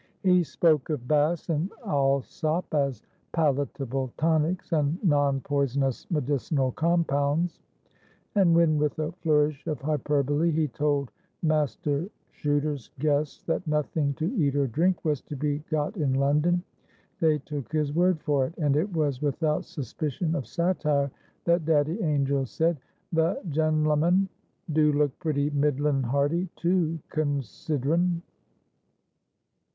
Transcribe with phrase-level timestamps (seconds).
[0.23, 3.03] He spoke of Bass and Allsopp as
[3.33, 7.59] "palatable tonics" and "non poisonous medicinal compounds."
[8.33, 11.11] And when, with a flourish of hyperbole, he told
[11.43, 16.63] Master Chuter's guests that nothing to eat or drink was to be got in London,
[17.19, 21.11] they took his word for it; and it was without suspicion of satire
[21.45, 22.79] that Daddy Angel said,
[23.13, 24.29] "The gen'leman
[24.73, 28.23] do look pretty middlin' hearty too—con sid'rin'."